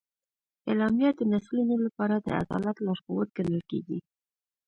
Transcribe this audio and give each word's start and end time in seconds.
اعلامیه 0.69 1.11
د 1.15 1.21
نسلونو 1.33 1.75
لپاره 1.85 2.15
د 2.17 2.27
عدالت 2.41 2.77
لارښود 2.85 3.27
ګڼل 3.37 3.61
کېږي. 3.69 3.99